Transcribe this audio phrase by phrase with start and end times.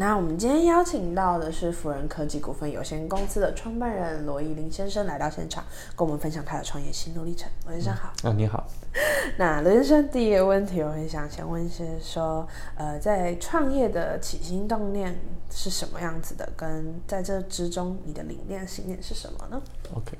[0.00, 5.62] 那我们今天邀请到的是辅仁科技股份有限公司的创办人罗奕霖先生来到现场，
[5.94, 7.50] 跟我们分享他的创业心路历程。
[7.66, 8.10] 罗先生好。
[8.22, 8.66] 啊，你好。
[9.36, 15.14] 那罗先生第一个问题，我很想先问一些说，呃，在创业的起心动念
[15.50, 16.48] 是什么样子的？
[16.56, 19.60] 跟在这之中，你的理念信念是什么呢
[19.94, 20.16] ？OK，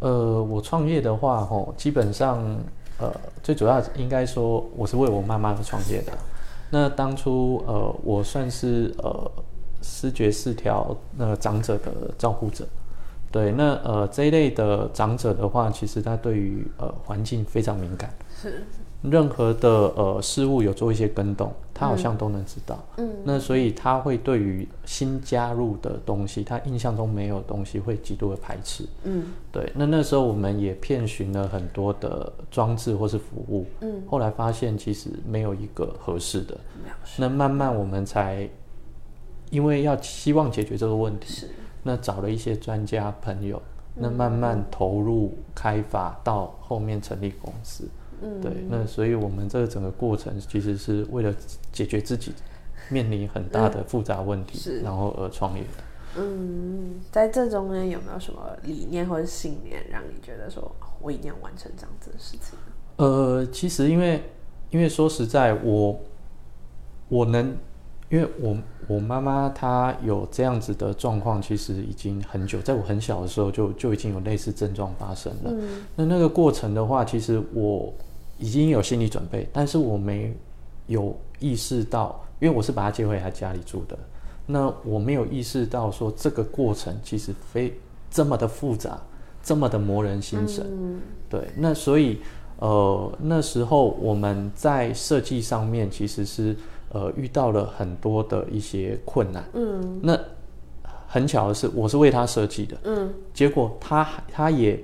[0.00, 2.44] 呃，我创业的话，吼，基本上，
[2.98, 3.08] 呃，
[3.40, 6.12] 最主要应该说，我是为我妈妈而创业的。
[6.72, 9.30] 那当初呃，我算是呃
[9.82, 12.66] 视觉失调那长者的照顾者，
[13.30, 18.64] 对，那呃这一类的长者的话，其实他对于呃环境非常敏感，是。
[19.02, 22.78] 任何的呃事物有做一些更动，他好像都能知道。
[22.96, 28.86] 嗯，那所以他会对于新加入的东西，他印象中没有东西会极度的排斥。
[29.02, 29.72] 嗯，对。
[29.74, 33.66] 那那时候我们也遍寻了很多的装置或是服务。
[33.80, 36.56] 嗯，后来发现其实没有一个合适的。
[37.16, 38.48] 那慢慢我们才
[39.50, 41.50] 因为要希望解决这个问题，是。
[41.82, 43.60] 那找了一些专家朋友，
[43.96, 47.84] 那慢慢投入开发，到后面成立公司。
[47.84, 47.90] 嗯，
[48.40, 51.34] 对，那所以我们这个整个过程其实是为了
[51.72, 52.32] 解决自己
[52.88, 55.68] 面临很大的复杂问题，嗯、然后而创业的。
[56.14, 60.70] 嗯，在这中间有没有什么理念或者信念，让你觉得说
[61.00, 62.58] 我一定要完成这样子的事情？
[62.96, 64.22] 呃，其实因为
[64.70, 65.98] 因为说实在，我
[67.08, 67.56] 我能，
[68.10, 75.50] 因为我我妈妈她有这样子的状况，其实已经很久，在我很小的时候就就已经有类似症状发生了。
[75.50, 77.90] 嗯、那那个过程的话，其实我。
[78.42, 80.36] 已经有心理准备，但是我没
[80.88, 83.96] 有意识到，因为我是把他接回他家里住的，
[84.46, 87.72] 那我没有意识到说这个过程其实非
[88.10, 89.00] 这么的复杂，
[89.44, 90.66] 这么的磨人心神。
[90.68, 92.18] 嗯、对，那所以
[92.58, 96.56] 呃那时候我们在设计上面其实是
[96.88, 99.44] 呃遇到了很多的一些困难。
[99.52, 100.18] 嗯，那
[101.06, 102.76] 很巧的是，我是为他设计的。
[102.82, 104.82] 嗯，结果他他也。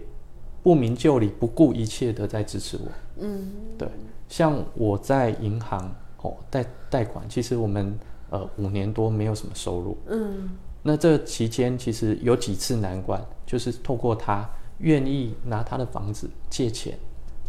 [0.63, 2.89] 不明就里，不顾一切的在支持我。
[3.21, 3.89] 嗯，对，
[4.29, 5.91] 像我在银行
[6.23, 7.97] 哦贷贷款，其实我们
[8.31, 9.97] 呃五年多没有什么收入。
[10.09, 10.51] 嗯，
[10.83, 14.49] 那这期间其实有几次难关，就是透过他
[14.79, 16.99] 愿意拿他的房子借钱，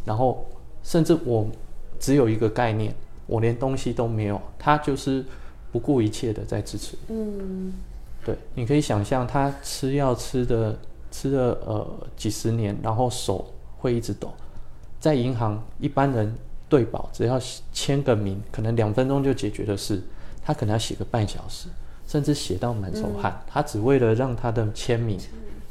[0.06, 0.46] 然后
[0.84, 1.46] 甚至我
[2.00, 2.94] 只有一个概念，
[3.28, 5.26] 我连东西都没有，他就是
[5.72, 6.96] 不顾一切的在支持。
[7.09, 7.74] 嗯，
[8.24, 10.78] 对，你可以想象他吃药吃的。
[11.12, 13.47] 吃了呃几十年，然后手
[13.78, 14.31] 会一直抖。
[15.00, 16.36] 在银行，一般人
[16.68, 17.40] 对保只要
[17.72, 20.02] 签个名，可能两分钟就解决的事，
[20.44, 21.70] 他可能要写个半小时，
[22.08, 23.31] 甚至写到满手汗。
[23.31, 25.18] 嗯、他只为了让他的签名，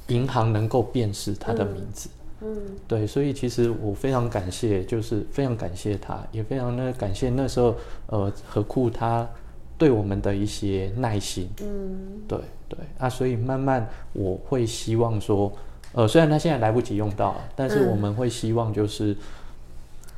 [0.06, 2.08] 银行能够辨识他的名字。
[2.40, 2.56] 嗯，
[2.86, 7.74] 对，所以其实我非常感谢，就是非常感谢他，也非常的感谢那时候
[8.06, 9.28] 呃何库他。
[9.78, 15.50] 对我们的一些耐心，嗯，对对啊，所以慢慢我会希望说，
[15.92, 19.16] 呃，虽然他现在来不及用到，但是我们会希望就是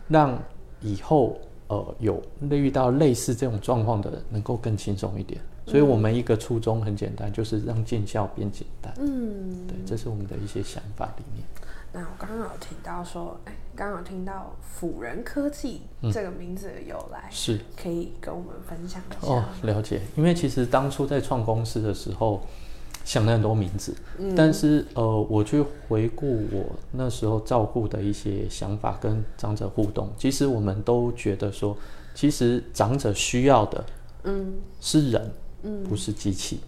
[0.09, 0.37] 让
[0.81, 1.39] 以后
[1.69, 5.41] 呃有遇到类似这种状况的人能够更轻松一点。
[5.67, 8.93] 所以我们一个初衷很简单，就是让见效变简单。
[8.99, 11.47] 嗯，对，这是我们的一些想法理念。
[11.93, 19.33] 那我刚刚有听到说，哎，刚刚有听到辅仁科技这个名字的由来，嗯、是可以跟我们分享一下。
[19.33, 20.01] 哦，了解。
[20.17, 22.41] 因为其实当初在创公司的时候，
[23.05, 31.77] 想了很多名字，嗯、但是呃，我去回顾我那时候照顾的一些想法跟长者互动，其实我们都觉得说，
[32.15, 33.85] 其实长者需要的，
[34.25, 36.61] 嗯，是人，嗯，不是机器。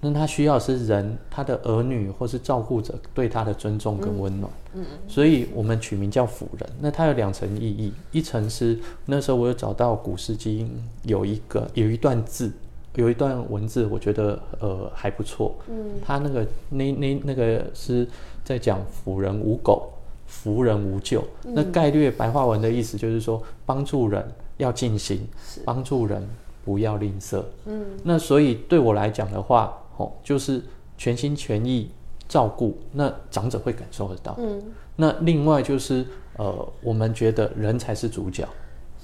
[0.00, 4.52] 那他需要是人，他的儿女或是照顾者对他的尊重跟温暖。
[4.74, 6.70] 嗯，嗯，所以我们取名叫辅人。
[6.80, 10.70] 那它有两层意义，一层是那时候我有找到古诗经
[11.02, 12.52] 有一个有一段字，
[12.94, 15.52] 有一段文字，我觉得呃还不错。
[15.68, 18.06] 嗯，他那个那那那个是
[18.44, 19.90] 在讲辅人无狗，
[20.28, 21.24] 扶人无救。
[21.44, 24.24] 嗯，那概略白话文的意思就是说，帮助人
[24.58, 25.26] 要尽心，
[25.64, 26.24] 帮助人
[26.64, 27.42] 不要吝啬。
[27.64, 29.76] 嗯，那所以对我来讲的话。
[29.98, 30.60] 哦，就是
[30.96, 31.90] 全心全意
[32.26, 34.34] 照顾，那长者会感受得到。
[34.38, 34.62] 嗯，
[34.96, 36.04] 那另外就是
[36.36, 38.48] 呃，我们觉得人才是主角，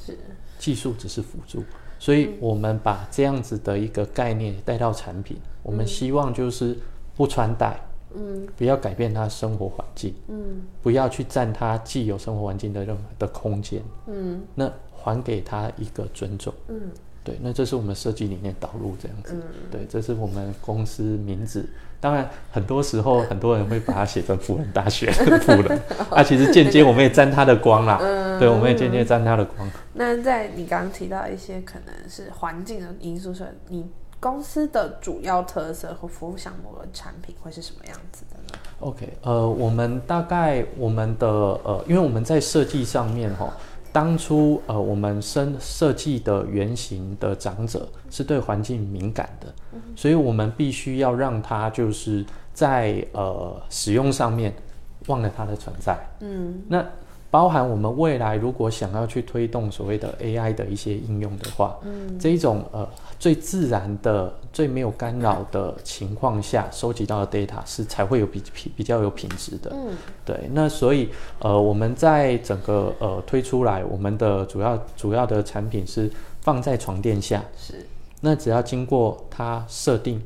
[0.05, 0.19] 是。
[0.57, 1.63] 技术只是辅助，
[1.99, 5.37] 所以我们把这样子的一个概念带到产品。
[5.37, 6.79] 嗯，我们希望就是
[7.15, 7.79] 不穿戴，
[8.15, 16.89] 嗯，不要改变他生活环境，嗯，不要去占他既有生活环境的任何的空间，嗯，那还给他一个尊重，嗯，
[17.25, 21.67] 对，那这是我们设计理念导入这样子，嗯，对，这是我们公司名字。
[21.99, 25.11] 当然，很多时候很多人会把它写成辅仁大学
[25.41, 25.81] 辅仁，
[26.11, 29.67] 啊，其实间接我们也沾他的光啦，嗯，对，我们也间接沾他的光。
[29.95, 33.87] 那在你刚刚提到一些可能是环境的因素上，你
[34.21, 43.51] 公司的主要特色和服务项目的产品会是什么样子的呢？OK，呃，我们大概我们的呃，因为我们在设计上面哈。
[43.95, 49.55] 当初呃，我们设设计的原型的长者是对环境敏感的，
[49.95, 54.53] 所以我们必须要让他就是在呃使用上面
[55.07, 55.97] 忘了它的存在。
[56.19, 56.85] 嗯，那。
[57.35, 62.89] 包含我们未来如果想要去推动所谓的 AI 的一些应用的话，嗯，这一种呃
[63.19, 70.49] 最自然的、最没有干扰的情况下收集到的 data 是才会有比比比较有品质的，嗯，对。
[70.53, 71.09] 那所以
[71.41, 76.09] 呃我们在整个呃推出来，我们的主要主要的产品是
[76.41, 77.85] 放在床垫下，是。
[78.21, 80.23] 那只要经过它设定，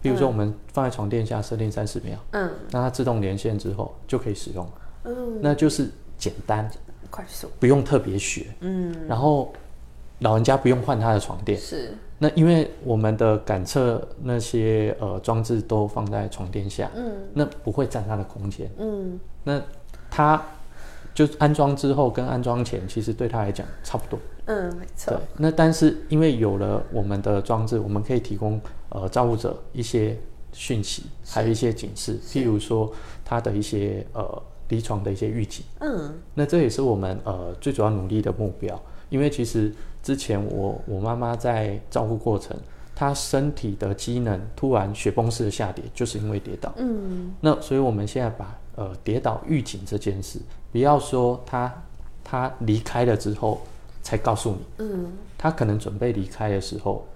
[0.00, 4.72] 比如说我们放在床垫下设定三十秒，嗯，那它自动连线之后就可以使用了，
[5.04, 5.90] 嗯，那就是。
[6.18, 6.68] 简单、
[7.08, 8.46] 快速，不用特别学。
[8.60, 9.52] 嗯，然后
[10.18, 11.58] 老人家不用换他的床垫。
[11.58, 11.94] 是。
[12.18, 18.68] 那因为我们的感测那些呃装置都放在床垫下，嗯，那不会占他的空间。
[18.76, 19.62] 嗯，那
[20.10, 20.42] 他
[21.14, 24.18] 就安装之后跟安装前，其实对他来讲差不多。
[24.46, 25.14] 嗯，没错。
[25.14, 25.20] 对。
[25.36, 30.18] 那但是因为有了我们的装置，我们可以提供呃照顾者一些
[30.50, 32.92] 讯息，还有一些警示，譬如说
[33.24, 34.42] 他的一些呃。
[34.68, 38.78] 离床的一些预警，嗯，那这也是我们呃最主要努力的目标，
[39.08, 39.72] 因为其实
[40.02, 42.54] 之前我我妈妈在照顾过程，
[42.94, 50.38] 她身体的机能突然雪崩式的下跌，就是因为跌倒，嗯，那所以我们现在把呃跌倒预警这件事，
[50.70, 51.82] 不要说她
[52.22, 53.62] 她离开了之后
[54.02, 57.06] 才告诉你，嗯，她可能准备离开的时候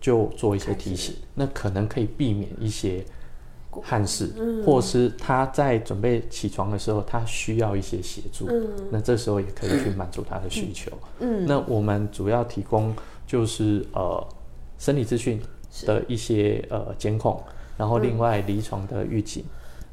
[0.00, 3.02] 就做一些提醒，那可能可以避免一些。
[3.84, 4.30] 憾事，
[4.64, 10.90] 或是他在准备起床的时候，他需要一些协助，嗯，那这时候也可以去满足他的需求。
[11.20, 12.94] 嗯，那我们主要提供
[13.26, 14.26] 就是呃
[14.78, 15.40] 生理资讯
[15.86, 17.42] 的一些呃监控，
[17.76, 19.44] 然后另外离床的预警，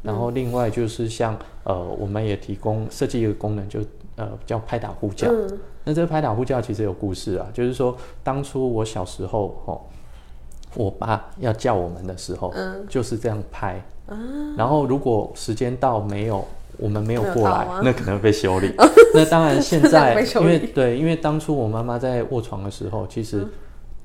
[0.02, 5.30] 然后另外就是像呃我们也提供设计一个功能就，就呃叫拍打呼叫。
[5.84, 9.82] 那这个拍打呼叫其实有故事啊，就是说当初我小时候哦。
[10.76, 16.46] 我爸要叫我们的时候，嗯，就是这样拍，嗯，然后如果时间到没有，
[16.78, 18.74] 我们没有过来，那可能会被修理。
[19.16, 23.48] 那当然现在，因为对，因为当初我妈妈在卧床的时候，其实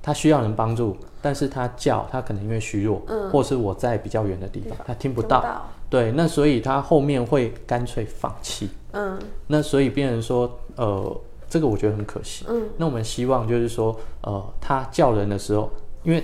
[0.00, 9.18] 她需要人帮助，但是她叫，她可能因为虚弱，嗯，或是我在比较远的地方，她听不到，对，那所以她后面会干脆放弃，嗯，
[9.48, 15.68] 那所以别人说，呃，这个我觉得很可惜，嗯，那我们希望就是说，呃，她叫人的时候，
[16.04, 16.22] 因为。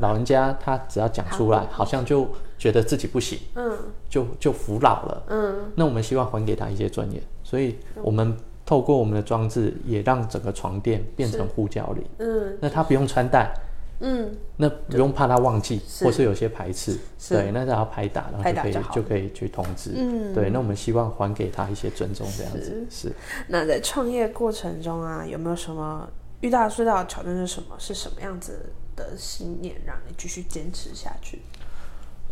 [0.00, 2.28] 老人家他只要讲出来，好像就
[2.58, 3.76] 觉得自己不行，嗯，
[4.08, 5.72] 就就服老了，嗯。
[5.74, 12.56] 那我们希望还给他一些尊严，所以我们透过我们的装置，也让整个床垫变成呼叫铃，嗯。
[12.60, 13.52] 那他不用穿戴，
[14.00, 16.98] 嗯，那不用怕他忘记，或是有些排斥，
[17.28, 20.50] 对，那只要拍打，然后就可以就可以去通知，嗯，对。
[20.50, 23.12] 那我们希望还给他一些尊重，这样子是。
[23.48, 26.08] 那在创业过程中啊，有没有什么
[26.40, 27.74] 遇到最大的挑战是什么？
[27.78, 28.72] 是什么样子？
[28.96, 31.42] 的信念让你继续坚持下去。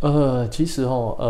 [0.01, 1.29] 呃，其实哦，呃，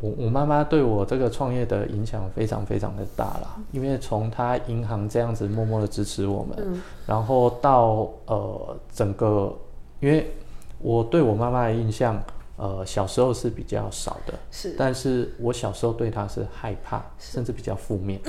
[0.00, 3.56] 我我妈妈对我这个创业的影响非常非常的大啦。
[3.70, 9.56] 因为从她银行这样子默默的支持我们，嗯、然后到呃整个，
[10.00, 10.32] 因为
[10.80, 12.22] 我对我妈妈的印象。
[12.62, 18.20] 呃，小时候是比较少的，是，但是我小时候对他是害怕，甚至比较负面，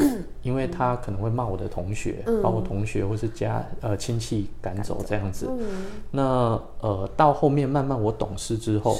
[0.41, 5.47] 因为他可能会骂我的同学，把我同学或是家呃亲戚赶走这样子。
[6.09, 8.97] 那呃到后面慢慢我懂事之后，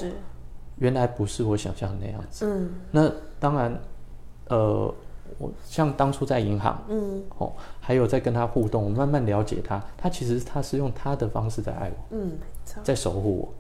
[0.77, 2.45] 原来不是我想象的那样子。
[2.45, 3.75] 嗯，那当然，
[4.49, 4.93] 呃，
[5.39, 12.37] 我像当初在银行，嗯，哦，还有在跟他互动，我慢慢了解他，他其实他是用他的方式在爱我，嗯，
[12.83, 13.53] 在守护我，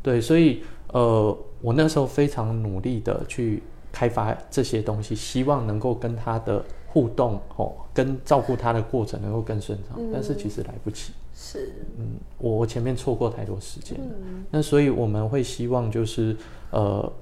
[0.00, 0.62] 对，所以。
[0.92, 3.62] 呃，我那时候非常努力的去
[3.92, 11.12] 开发这些东西，希望能够跟他的互动，哦，跟照顾他的过程能够更顺畅，嗯，但是其实来不及。
[11.34, 14.04] 是，嗯，我前面错过太多时间了。
[14.22, 16.36] 嗯，那所以我们会希望就是，
[16.70, 17.12] 呃，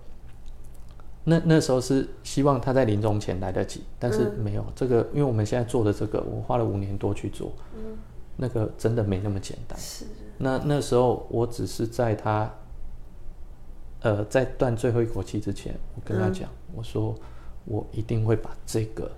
[1.25, 7.97] 那那时候是希望他在临终前来得及，但是没有这个，因为我们现在做的这个，我花了五年多去做，嗯，
[8.37, 9.79] 那个真的没那么简单。
[9.79, 10.05] 是，
[10.39, 12.53] 那那时候我只是在他。
[14.05, 17.15] 呃在断最后一口气之前，我跟他讲，嗯、我说
[17.65, 19.11] 我一定会把这个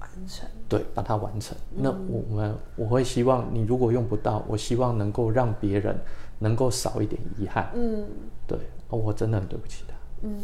[0.00, 1.56] 完成，对，把它完成。
[1.74, 5.98] 嗯、那我们我会希望你如果用不到，我希望能够让别人
[6.38, 7.70] 能够少一点遗憾。
[7.74, 8.06] 嗯，
[8.46, 8.56] 对，
[8.90, 9.94] 哦，我真的很对不起他。
[10.22, 10.38] 嗯，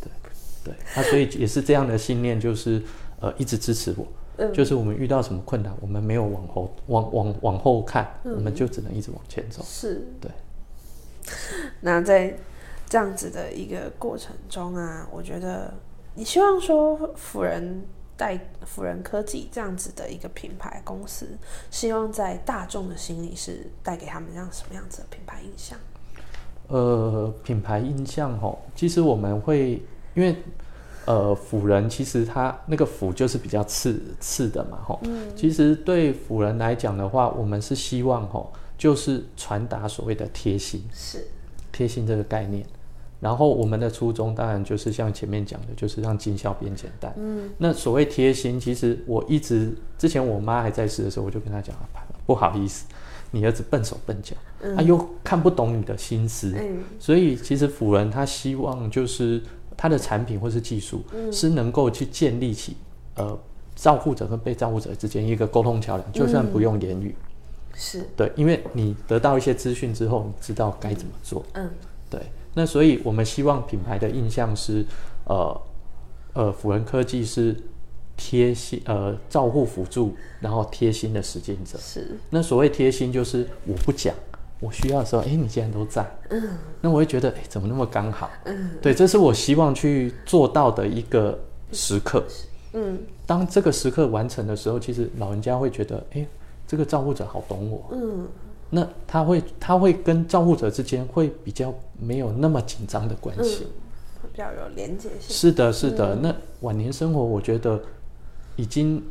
[0.00, 0.10] 对
[0.62, 2.80] 对，他、啊、所以也是这样的信念，就是
[3.18, 4.06] 呃一直支持我。
[4.36, 9.64] 嗯、就是我们遇到什么困难，我们没有往后往往往后看，嗯、我们就只能一直往前走。
[9.64, 10.30] 是，对。
[11.82, 12.34] 那在
[12.88, 15.74] 这样子的一个过程中啊，我觉得
[16.14, 17.84] 你希望说辅仁
[18.16, 21.28] 带辅仁科技这样子的一个品牌公司，
[21.70, 25.78] 希望在大众的心里是带给他们这样什么样子的品牌印象？
[26.68, 29.82] 呃，品牌印象吼，其实我们会
[30.14, 30.36] 因为。
[31.06, 35.00] 呃，辅仁其实它那个辅就是比较次次的嘛，吼。
[35.04, 35.34] 嗯。
[35.34, 41.26] 其实对辅仁来讲的话，我们是希望吼，就是传达所谓的贴心，是
[41.72, 42.66] 贴心这个概念。
[43.20, 47.12] 然后我们的初衷当然就是像前面讲的，就是让经销变简单。
[47.16, 47.50] 嗯。
[47.58, 51.88] 那所谓贴心，其实我一直之前我妈还在世的时候，我就跟她讲啊，
[52.26, 52.86] 不好意思，
[53.30, 56.54] 你儿子笨手笨脚，他、嗯啊、又看不懂你的心思。
[56.58, 56.84] 嗯。
[56.98, 59.42] 所以其实辅仁他希望就是。
[59.80, 62.76] 他的产品或是技术，是能够去建立起，
[63.14, 63.38] 嗯、呃，
[63.76, 67.14] 照顾者跟被照顾者之间一个沟通桥梁，就算不用言语，
[67.76, 71.70] 是对，因为你得到一些资讯之后，你知道该怎么做，嗯，
[72.10, 72.20] 对。
[72.58, 74.84] 那所以我们希望品牌的印象是，
[75.26, 75.60] 呃，
[76.32, 77.56] 呃，辅仁科技是
[78.16, 81.78] 贴心，呃，照护辅助，然后贴心的实践者。
[81.78, 82.18] 是。
[82.30, 84.12] 那所谓贴心，就是我不讲。
[84.58, 88.28] 我需要的时候，哎、欸，你既然都在，嗯，那我会觉得，哎、欸，怎么那么刚好？
[88.42, 91.38] 嗯，对，这是我希望去做到的一个
[91.70, 92.24] 时刻。
[92.72, 96.28] 嗯，当这个时刻完成的时候，其实老人家会觉得，哎、欸，
[96.66, 97.88] 这个照护者好懂我。
[97.92, 98.26] 嗯，
[98.70, 103.66] 那他会，他会跟照顾者之间会比较没有那么紧张的关系，
[104.22, 105.34] 嗯，比较有连接性。
[105.36, 106.14] 是的，是的。
[106.14, 107.80] 嗯、那晚年生活，我觉得
[108.56, 109.02] 已经。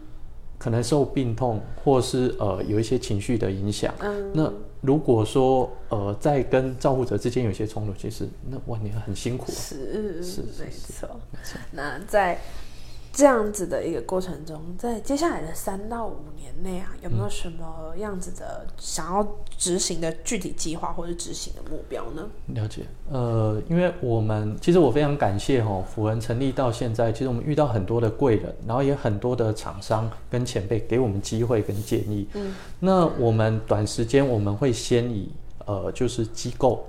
[0.59, 3.93] 可能受病痛，或是呃有一些情绪的影响。
[3.99, 9.53] 嗯，那如果说呃在跟照顾者之间有些冲突，其实那晚年很辛苦啊。
[9.55, 11.59] 是是没错没错。
[11.69, 12.39] 那在。
[13.17, 22.29] 这样子的一个过程中，在接下来的三到五年内啊，有没有什么样子的想要执行的具体计划或者执行的目标呢？
[22.53, 32.27] 了解，呃，因为我们其实我非常感谢哈，辅仁成立到现在，其实我们遇到很多的贵人，然后也很多的厂商跟前辈给我们机会跟建议。
[32.35, 35.31] 嗯，那我们短时间我们会先以
[35.65, 36.85] 呃就是机构。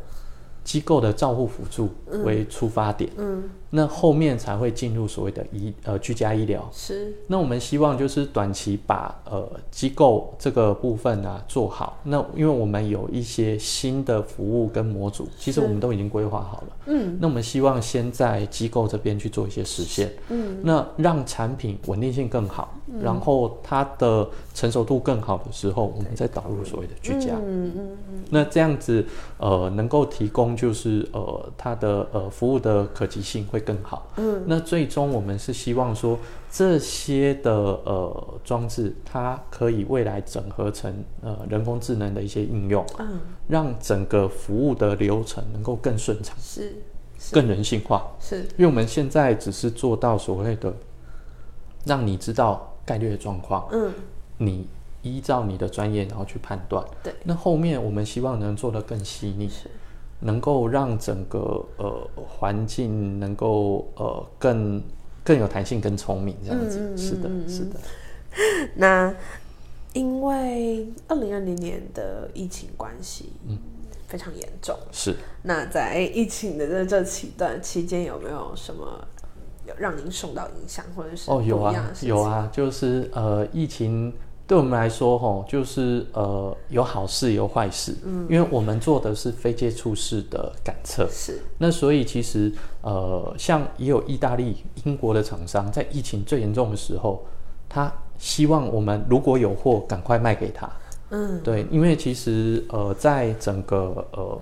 [0.68, 1.88] 机构的照护辅助
[2.24, 6.68] 为出发点，嗯，嗯，那后面才会进入所谓的医呃居家医疗。
[6.70, 11.98] 是，那我们希望就是短期把呃机构这个部分啊做好。
[12.04, 16.76] 那因为我们有一些新的服务跟模组，其实我们都已经规划好了。
[16.84, 20.12] 嗯，那我们希望先在机构这边去做一些实现。
[20.28, 27.32] 嗯，那让产品稳定性更好，嗯，然后它的成熟度更好的时候，我们再导入所谓的居家。
[27.36, 27.97] 嗯嗯嗯。
[28.30, 29.04] 那这样子
[29.38, 30.38] 呃能够提供。
[30.58, 34.08] 就是呃，它的呃服务的可及性会更好。
[34.16, 36.18] 嗯，那最终我们是希望说
[36.50, 40.92] 这些的呃装置，它可以未来整合成
[41.22, 46.74] 呃人工智能的一些应用，嗯，让整个服务的流程能够更顺畅，是，
[47.18, 48.38] 是更人性化，是。
[48.56, 50.74] 因为我们现在只是做到所谓的
[51.84, 53.92] 让你知道概率的状况，嗯，
[54.38, 54.66] 你
[55.02, 57.12] 依照你的专业然后去判断，对。
[57.24, 59.70] 那后面我们希望能做得更细腻，是。
[60.20, 64.82] 能够让整个呃环境能够呃更
[65.22, 67.78] 更有弹性、更聪明这样子，嗯、是的，是的。
[68.74, 69.14] 那
[69.92, 73.56] 因为二零二零年的疫情关系，嗯，
[74.08, 74.76] 非常严重。
[74.90, 75.14] 是。
[75.42, 79.06] 那在疫情的这这期段期间，有没有什么
[79.68, 84.12] 有让您受到影响，或者是哦有啊有啊，就是呃疫情。
[84.48, 91.38] 对我们来说，吼，就是呃，有好事有坏事，嗯，因为我们做的是非接触式的感测，是。
[91.58, 92.50] 那所以其实
[92.80, 97.26] 呃，像也有意大利、英国的厂商，在疫情最严重的时候，
[97.68, 100.66] 他希望我们如果有货，赶快卖给他，
[101.10, 104.40] 嗯，对，因为其实呃，在整个呃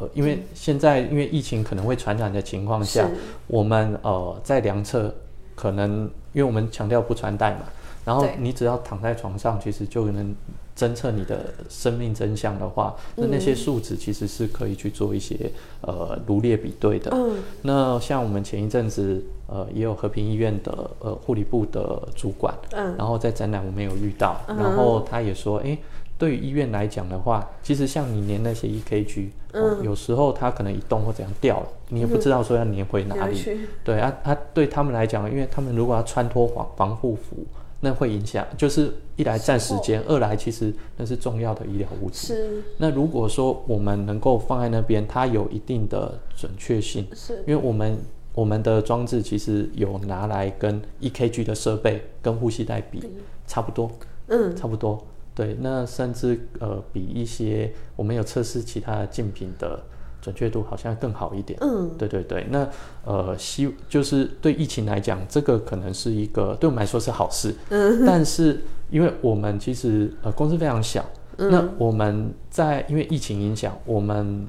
[0.00, 3.08] 呃，因为现在因为疫情可能会传染的情况下，
[3.46, 5.14] 我们呃在量测
[5.54, 6.02] 可能，
[6.34, 7.60] 因为我们强调不穿戴嘛。
[8.04, 10.34] 然后你只要躺在床上，其实就能
[10.76, 15.50] 侦测你的生命真相的话，那那些数值其实是可以去做一些
[15.82, 17.10] 呃罗列比对的。
[17.12, 17.38] 嗯。
[17.62, 25.76] 那像我们前一阵子呃也有和平医院的呃护理部的主管，嗯，然后在展览我们有遇到，然后他也说，哎，
[26.16, 33.38] 对于医院来讲的话，其实像你粘那些 EKG，嗯、哦，有时候它可能一动或怎样掉了，你也不知道说要粘回哪里。
[33.46, 37.44] 嗯、对啊，它对他们来讲，因为他们如果要穿脱防防护服，
[37.80, 42.26] 那会影响，就是一来占时间，二来其实那是重要的医疗物资。
[42.28, 42.62] 是。
[42.76, 47.98] 那如果说我们能够放在那边，它有一定的准确性，是，因为我们
[48.34, 53.02] 我们的装置其实有拿来跟 EKG 的设备跟呼吸带比，
[53.46, 53.90] 差不多，
[54.28, 55.02] 嗯，差不多。
[55.34, 59.82] 对，那甚至呃，比一些我们有测试其他的竞品的
[60.20, 61.58] 准确度好像更好一点。
[61.62, 62.46] 嗯，对对对。
[62.50, 62.68] 那
[63.04, 67.54] 呃，希就是对疫情来讲，这个可能是一个对我们来说是好事。
[67.70, 68.04] 嗯。
[68.06, 68.60] 但是
[68.90, 71.04] 因为我们其实呃公司非常小，
[71.38, 74.46] 嗯、那我们在因为疫情影响，我们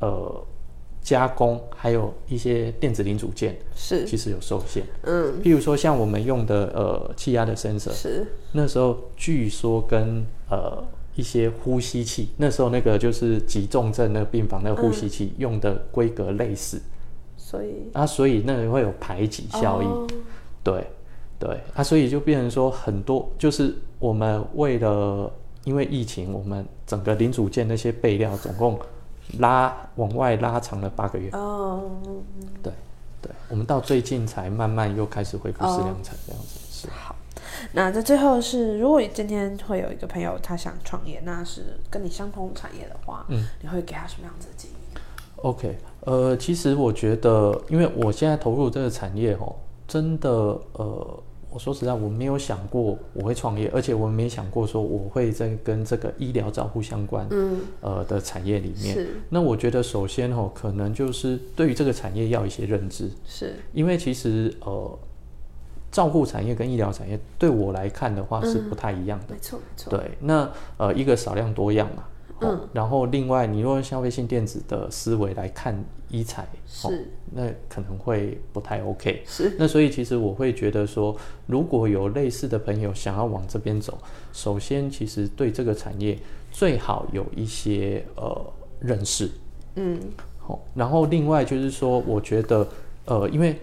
[0.00, 0.44] 呃。
[1.04, 4.82] 加工还有一些电子零组件是，其实有受限。
[5.02, 10.82] 嗯，譬如说像我们用的呃气压的 sensor，是那时候据说跟呃
[11.14, 16.80] 一些呼吸器，那时候那个就是急重症那个病房那个呼吸器用的规格类似，
[17.36, 19.88] 所以啊，所以那个会有排挤效应。
[19.88, 20.06] 哦、
[20.62, 20.86] 对
[21.38, 21.60] 对。
[21.74, 25.32] 啊，所以就变成说很多就是我们为了
[25.64, 28.78] 因为疫情，我们整个零组件那些备料总共。
[29.38, 31.30] 拉往外拉长了八个月。
[31.30, 31.80] 哦，
[32.62, 32.70] 对
[33.22, 36.60] 对，我们到最近才慢慢又开始恢复适量产这样子。
[36.70, 36.88] 是。
[36.90, 37.16] 好，
[37.72, 44.74] 那在最后是，如果今天会有一个朋友他想创业，那是跟你相同产业的话，嗯，你会给他什么样子的建议
[45.36, 49.54] ？OK，呃，其实我觉得，因为我现在投入这个产业哦，
[49.86, 50.30] 真的
[50.72, 51.22] 呃。
[51.50, 58.92] 我说实在，我没有想过我会创业，而且我没想过说我会在跟这个医疗照护相关，嗯，呃的产业里面。
[58.92, 59.20] 是。
[59.28, 63.54] 那我觉得首先哦，可能就是对于这个产业要一些认知，是。
[63.72, 64.98] 因为其实呃，
[65.94, 69.26] 照护产业跟医疗产业对我来看的话是不太一样的。
[69.30, 69.90] 没错，没错。
[69.96, 72.02] 对，那呃一个少量多样嘛。
[72.40, 75.72] 嗯，然后另外，你用消费性电子的思维来看
[76.08, 76.90] 医材，是、哦，
[77.30, 79.22] 那可能会不太 OK。
[79.24, 83.96] 是，那所以其实我会觉得说，如果有类似的朋友想要往这边走，
[84.32, 86.18] 首先其实对这个产业
[86.50, 89.30] 最好有一些呃认识。
[89.76, 89.96] 嗯，
[90.40, 92.66] 好、哦，然后另外就是说，我觉得
[93.04, 93.56] 呃，因为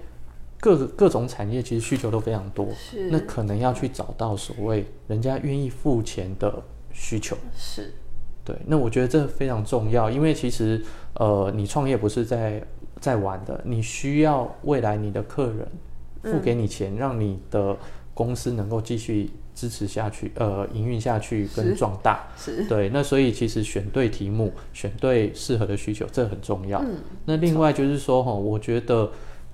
[0.61, 7.35] 各各种产业其实需求都非常多，是，那可能要去找到所谓人家愿意付钱的需求。
[7.57, 7.91] 是。
[8.43, 12.63] 对，那我觉得这非常重要，因为其实，呃，你创业不是在
[12.99, 15.67] 在玩的，你需要未来你的客人
[16.23, 17.77] 付给你钱，嗯、让你的
[18.15, 22.27] 公司能够继续支持下去，呃，营运下去跟壮大。
[22.35, 26.79] 是，对，那所以其实选对题目，选对适合的需求，这很重要。
[26.81, 26.95] 嗯、
[27.25, 29.11] 那另外就是说，哈，我觉得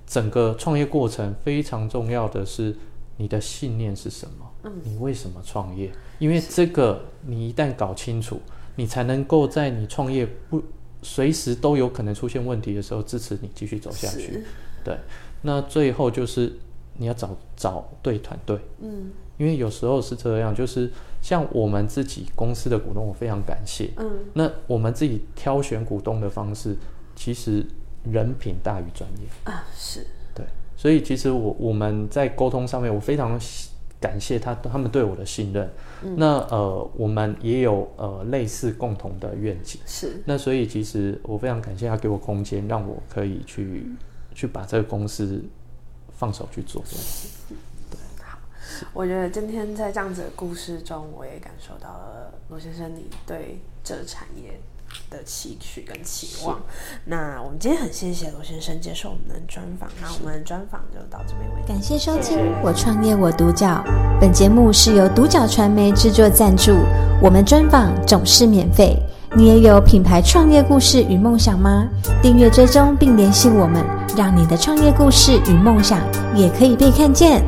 [0.08, 2.74] 整个创业过程非常重要的是
[3.18, 4.50] 你的信念是什么？
[4.64, 5.92] 嗯，你为什么创业？
[6.18, 8.40] 因为这个你一旦搞清楚。
[8.80, 10.62] 你才能够在你创业不
[11.02, 14.44] 随时都有可能出现问题的时候支持你继续走下去。
[14.84, 14.96] 对，
[15.42, 16.52] 那最后就是
[16.96, 18.56] 你要找找对团队。
[18.80, 20.88] 嗯，因为有时候是这样，就是
[21.20, 23.90] 像我们自己公司的股东，我非常感谢。
[23.96, 26.76] 嗯，那我们自己挑选股东的方式，
[27.16, 27.66] 其实
[28.04, 29.26] 人品大于专业。
[29.44, 29.64] 啊。
[29.74, 30.44] 是，对，
[30.76, 33.40] 所以其实我我们在沟通上面，我非常。
[34.00, 35.68] 感谢他他们对我的信任，
[36.04, 40.22] 嗯、那呃我们也有呃类似共同的愿景，是。
[40.24, 43.90] 那所以其实我非常感谢他给我空间，让我可以去
[44.32, 45.44] 去把这个公司
[46.16, 46.80] 放手去做。
[47.90, 48.38] 对，好，
[48.94, 54.60] 我觉得今天在这样子的故事中，我也感受到了罗先生你对这个产业
[55.10, 56.60] 的期许跟期望，
[57.04, 61.68] 那我们今天很谢谢罗先生接受我们的专访，那我们专访就到这边为止。
[61.68, 63.82] 感谢收听《我创业我独角》，
[64.20, 66.76] 本节目是由独角传媒制作赞助，
[67.22, 68.96] 我们专访总是免费。
[69.36, 71.86] 你也有品牌创业故事与梦想吗？
[72.22, 73.84] 订阅追踪并联系我们，
[74.16, 76.00] 让你的创业故事与梦想
[76.34, 77.44] 也可以被看见。